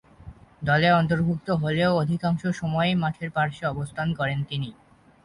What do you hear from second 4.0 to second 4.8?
করেন তিনি।